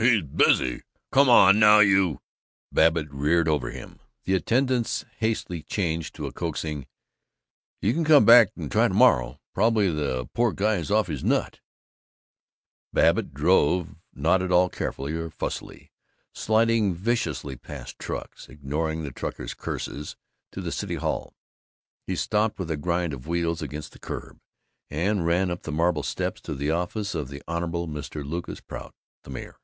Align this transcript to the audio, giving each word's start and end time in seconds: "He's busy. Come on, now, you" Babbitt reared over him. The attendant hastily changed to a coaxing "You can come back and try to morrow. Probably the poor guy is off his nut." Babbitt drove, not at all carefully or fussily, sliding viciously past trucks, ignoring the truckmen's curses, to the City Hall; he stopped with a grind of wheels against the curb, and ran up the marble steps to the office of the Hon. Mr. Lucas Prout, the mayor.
"He's 0.00 0.22
busy. 0.22 0.82
Come 1.10 1.28
on, 1.28 1.58
now, 1.58 1.80
you" 1.80 2.20
Babbitt 2.72 3.12
reared 3.12 3.48
over 3.48 3.72
him. 3.72 3.98
The 4.26 4.34
attendant 4.34 5.04
hastily 5.18 5.60
changed 5.64 6.14
to 6.14 6.28
a 6.28 6.32
coaxing 6.32 6.86
"You 7.82 7.92
can 7.92 8.04
come 8.04 8.24
back 8.24 8.50
and 8.54 8.70
try 8.70 8.86
to 8.86 8.94
morrow. 8.94 9.40
Probably 9.52 9.90
the 9.90 10.26
poor 10.34 10.52
guy 10.52 10.76
is 10.76 10.92
off 10.92 11.08
his 11.08 11.24
nut." 11.24 11.58
Babbitt 12.92 13.34
drove, 13.34 13.96
not 14.14 14.40
at 14.40 14.52
all 14.52 14.68
carefully 14.68 15.14
or 15.14 15.30
fussily, 15.30 15.90
sliding 16.32 16.94
viciously 16.94 17.56
past 17.56 17.98
trucks, 17.98 18.48
ignoring 18.48 19.02
the 19.02 19.10
truckmen's 19.10 19.52
curses, 19.52 20.14
to 20.52 20.60
the 20.60 20.70
City 20.70 20.94
Hall; 20.94 21.34
he 22.06 22.14
stopped 22.14 22.60
with 22.60 22.70
a 22.70 22.76
grind 22.76 23.12
of 23.12 23.26
wheels 23.26 23.60
against 23.62 23.90
the 23.90 23.98
curb, 23.98 24.38
and 24.90 25.26
ran 25.26 25.50
up 25.50 25.62
the 25.62 25.72
marble 25.72 26.04
steps 26.04 26.40
to 26.42 26.54
the 26.54 26.70
office 26.70 27.16
of 27.16 27.26
the 27.26 27.42
Hon. 27.48 27.72
Mr. 27.88 28.24
Lucas 28.24 28.60
Prout, 28.60 28.94
the 29.24 29.30
mayor. 29.30 29.56